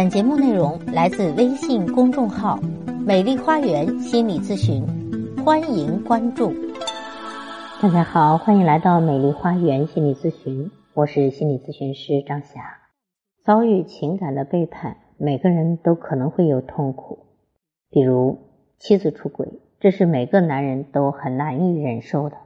[0.00, 2.58] 本节目内容来自微信公众号
[3.06, 4.82] “美丽花园心理咨询”，
[5.44, 6.54] 欢迎关注。
[7.82, 12.78] 大家好，欢迎来到美丽花园心理咨询，我是心理咨询师张霞。
[13.44, 17.26] 遭遇情感的背叛，每个人都可能会有痛苦，
[17.90, 18.38] 比如
[18.78, 22.38] 妻子出轨，这是每个男人都很难以忍受的。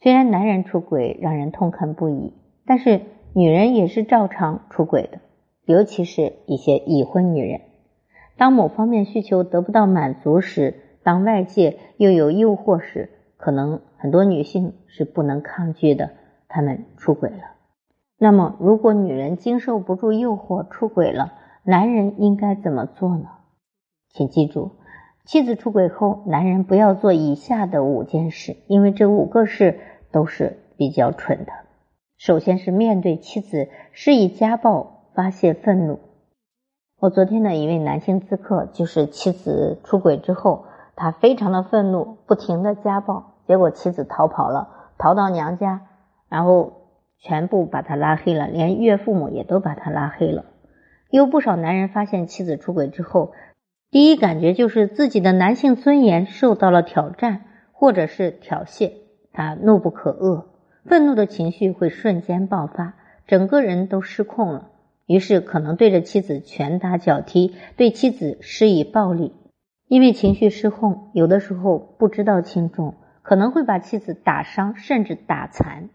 [0.00, 2.34] 虽然男人出轨让人痛恨不已，
[2.64, 3.00] 但是
[3.34, 5.18] 女人也是照常出轨的。
[5.64, 7.60] 尤其是一些已婚女人，
[8.36, 16.10] 当某方面需求得不到满足时，当外界又有诱惑时，可能很多女性是不能抗拒的，
[16.48, 17.52] 她们出轨了。
[18.18, 23.28] 那么，如果女人经受不住诱惑出轨了，男人应该怎么做呢？
[24.10, 24.72] 请记住，
[25.24, 29.78] 妻子出轨后，男人不要做以下的五件事，因为这五个事
[30.10, 31.52] 都是比较蠢的。
[32.18, 34.98] 首先是面对妻子施以家暴。
[35.14, 36.00] 发泄愤怒。
[36.98, 45.88] 我昨天的一位男性咨客，就是妻子出轨之后，他非常的愤怒，不停的家暴，结果妻子逃跑了，逃到娘家，
[46.28, 46.74] 然后
[47.18, 50.44] 全部把他拉黑了，连岳父母也都把他拉黑了。
[51.10, 53.32] 有不少男人发现妻子出轨之后，
[53.90, 57.42] 第一感觉就是自己的男性尊严受到了挑战，
[57.72, 58.92] 或者是挑衅，
[59.32, 60.44] 他怒不可遏，
[60.86, 62.94] 愤怒的情绪会瞬间爆发，
[63.26, 64.68] 整个人都失控了。
[65.06, 69.32] 于是可能对着妻子拳打脚踢，对妻子施以暴力。
[69.88, 75.90] 因为情绪失控，有的时候不知道轻重，可能会把妻子打伤，甚至打残。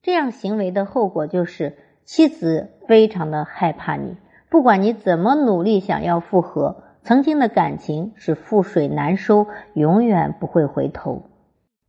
[0.00, 4.16] 这样行为的后果就是，妻子非常的害怕你，
[4.48, 11.24] 不管你怎么努力想要复合，曾经的感情是覆水难收，永远不会回头，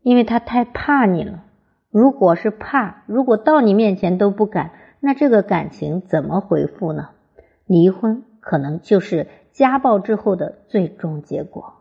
[0.01, 1.43] 因为他太怕你了。
[1.91, 4.71] 如果是怕，如果到你面前都不敢。
[5.07, 7.11] 那这个感情怎么回复呢？
[7.65, 11.75] 离婚可能就是家暴之后的最终结果。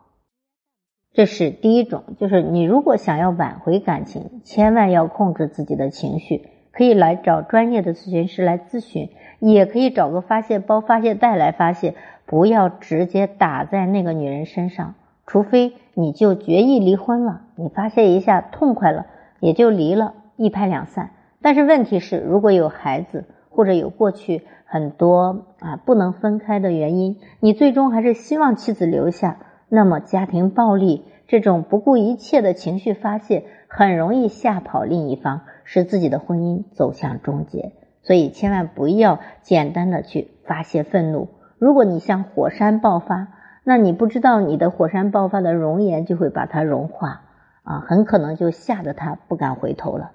[1.11, 11.95] 这是第一种，就是你如果想要挽回感情，千万要控制自己的情绪，可以来找专业的咨询师来咨询，也可以找个发泄包、发泄袋来发泄，
[12.25, 14.95] 不要直接打在那个女人身上。
[15.25, 19.05] 除非你就决意离婚了，你发泄一下痛快了，
[19.41, 21.11] 也就离了，一拍两散。
[21.41, 29.39] 但是问题是，如果有孩子或者有过去很多啊不能分开的原因，你最终还是希望妻子留下，
[29.69, 37.73] 那么家庭暴力这种不顾一切的情绪发泄，很容易吓跑另一方，使自己的婚姻走向终结。
[38.01, 41.29] 所以千万不要简单的去发泄愤怒。
[41.59, 43.27] 如果你像火山爆发，
[43.63, 47.21] 那你不知道你的火山爆发的熔岩就会把它融化
[47.63, 50.11] 啊，很可能就吓得他不敢回头了。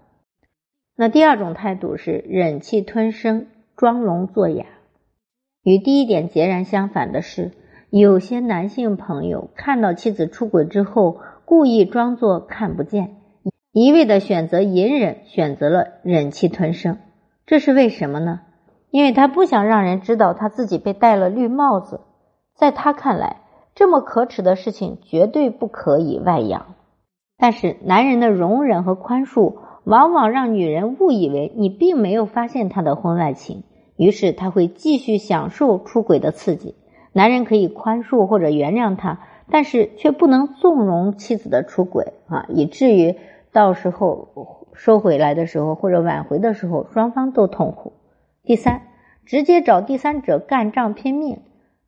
[0.95, 4.67] 那第二种态度是忍气吞声、装聋作哑。
[5.63, 7.53] 与第一点截然相反的是，
[7.89, 13.17] 有些男性朋友看到妻子出轨之后，故意装作看不见，
[13.73, 16.99] 一味的选择隐忍，选择了忍气吞声。
[17.47, 18.41] 这是为什么呢？
[18.91, 22.03] 因为他不想让人知道他自己被戴了绿帽子。
[22.55, 23.37] 在他看来，
[23.75, 26.75] 这么可耻的事情绝对不可以外扬。
[27.39, 29.55] 但是男人的容忍和宽恕。
[29.85, 33.65] 往往让女人误以为你并没有发现他的婚外情，
[33.97, 36.75] 于是他会继续享受出轨的刺激。
[37.13, 39.21] 男人可以宽恕或者原谅他，
[39.51, 43.17] 但是却不能纵容妻子的出轨啊，以至于
[43.53, 47.93] 到时候收回来的时候或者挽回的时候，双方都痛苦。
[48.45, 48.83] 第三，
[49.27, 51.41] 直接找第三者干仗拼命，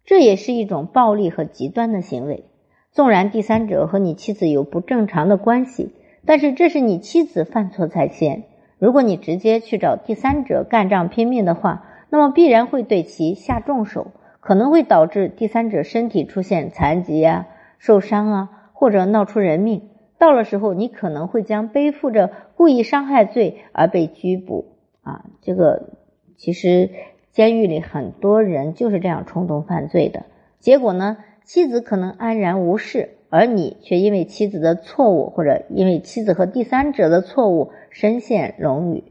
[0.05, 2.45] 这也是一种暴力和极端的行为。
[2.91, 5.95] 纵然第三者和你妻子有不正常的关系。
[6.27, 8.45] 但是这是你妻子犯错在先，
[8.79, 17.47] 如果你直接去找第三者干仗拼命的话，那么必然会对其下重手，可能会导致第三者身体出现残疾啊、
[17.79, 19.91] 受伤啊，或者闹出人命。
[20.17, 25.25] 到了时候，你可能会将背负着故意伤害罪而被拘捕啊。
[25.43, 25.91] 这个
[26.37, 26.91] 其实
[27.33, 30.25] 监狱里很多人就是这样冲动犯罪的，
[30.59, 33.19] 结果呢，妻子可能安然无事。
[33.35, 39.03] 而你却因为妻子的错误，或者因为妻子和第三者的错误，深陷龙狱。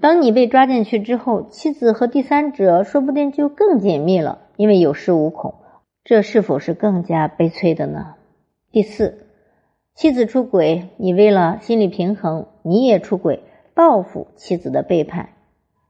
[0.00, 5.56] 当你被抓进去之后，妻子和第三者说不定就更紧密了，因为有恃无恐。
[6.04, 8.14] 这是否是更加悲催的呢？
[8.72, 9.26] 第四，
[9.94, 13.42] 妻子出轨，你为了心理平衡，你也出轨，
[13.74, 15.28] 报复妻子的背叛。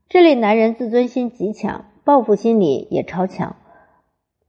[0.09, 3.55] 这类男人自尊心极强，报复心理也超强。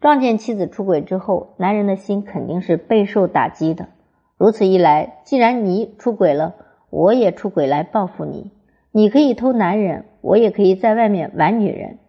[0.01, 3.89] 撞见妻子出轨之后，男人的心肯定是备受打击的。
[4.35, 6.55] 如此一来，既然你出轨了，
[6.89, 8.51] 我也出轨来报复你。
[8.91, 11.99] 你可以偷男人，我也可以在外面玩女人。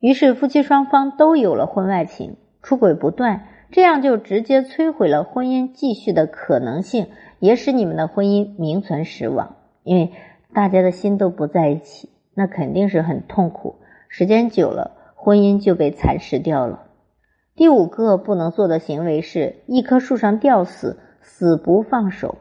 [0.00, 7.08] 于是夫妻双方都有了婚外情，出轨不断，这样就直接摧毁了婚姻继续的可能性，
[7.38, 9.56] 也使你们的婚姻名存实亡。
[9.82, 10.12] 因为
[10.54, 13.76] 大家的心都不在一起，那肯定是很痛苦。
[14.08, 16.84] 时间久了，婚姻就被蚕食掉了。
[17.54, 22.38] 第五个不能做的行为是一棵树上吊死，死不放手。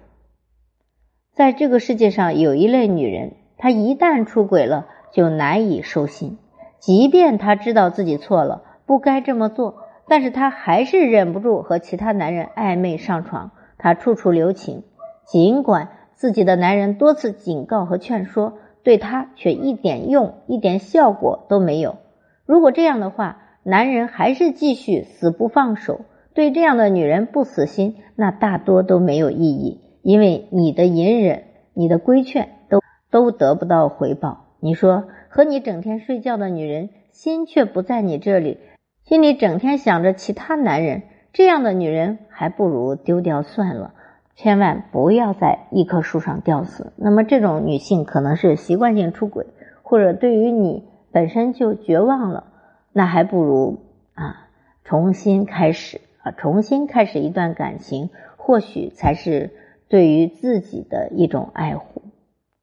[1.33, 6.37] 在这个世界上，有一类女人，她一旦出轨了，就难以收心。
[6.79, 13.51] 即便她知道自己错了，不该这么做，但是她还是忍不住和其他男人暧昧上床。
[13.77, 14.83] 她处处留情，
[15.25, 18.53] 尽管自己的男人多次警告和劝说，
[18.83, 21.97] 对她却一点用、一点效果都没有。
[22.45, 26.01] 如果这样的话，男人还是继续死不放手，
[26.33, 29.81] 对这样的女人不死心，那大多都没有意义。
[30.01, 31.43] 因为你的隐忍、
[31.73, 32.79] 你的规劝都
[33.11, 34.47] 都得不到回报。
[34.59, 38.57] 你说和你整天睡觉的女人，心却不在你这里，
[39.03, 41.03] 心里整天想着其他男人，
[41.33, 43.93] 这样的女人还不如丢掉算了。
[44.35, 46.93] 千万不要在一棵树上吊死。
[46.95, 49.45] 那么这种女性可能是习惯性出轨，
[49.83, 52.45] 或者对于你本身就绝望了，
[52.93, 53.83] 那还不如
[54.13, 54.47] 啊
[54.83, 59.51] 重新开始啊重新开始一段感情，或许才是。
[59.89, 62.03] 对于自己的一种爱护，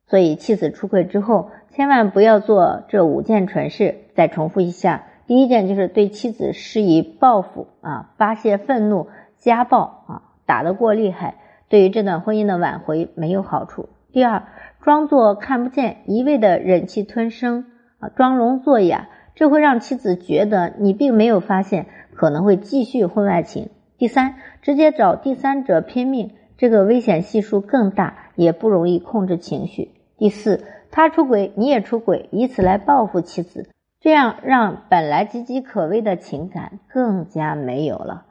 [0.06, 3.96] 所以妻子出轨之后，千万不要做这五件蠢事。
[4.14, 11.34] 再重复一下：第一件就是对妻子施以报复啊，发泄愤怒，家暴啊，打得过厉害，
[11.68, 13.90] 对于这段婚姻的挽回没有好处。
[14.10, 14.44] 第二，
[14.80, 17.66] 装作看不见，一味的忍气吞声
[17.98, 23.68] 啊，装聋作哑，这会让妻子觉得你并没有发现，可能会继续婚外情。
[23.96, 26.32] 第三，直接找第三者拼命。
[26.56, 29.92] 这个危险系数更大，也不容易控制情绪。
[30.16, 33.68] 第四，他出轨，你也出轨，以此来报复妻子，
[34.00, 38.24] 这样让本来岌岌可危的情感更加没有了。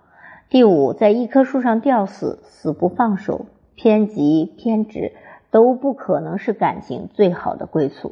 [0.49, 3.45] 第五，在一棵树上吊死，死不放手，
[3.75, 5.13] 偏激偏执，
[5.51, 8.11] 都不可能是感情最好的归宿。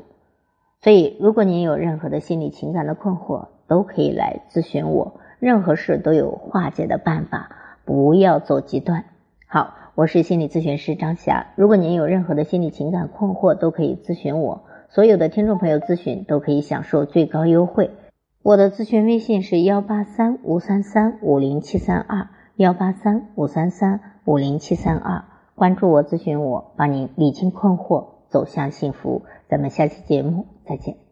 [0.85, 7.49] 所以，如果您有任何的心理情感的困惑，都可以来咨询我，任何事都有化解的办法，
[7.85, 9.05] 不要走极端。
[9.47, 9.73] 好。
[9.95, 14.65] 我是心理咨询师张霞，如果您有任何的心理情感困惑，都可以咨询我。
[14.89, 17.89] 所有的听众朋友咨询都可以享受最高优惠。
[18.43, 22.27] 我的咨询微信是幺八三五三三五零七三二
[22.57, 25.23] 幺八三五三三五零七三二，
[25.55, 29.23] 关注我咨询我，帮您理清困惑，走向幸福。
[29.47, 30.97] 咱们下期节目再见。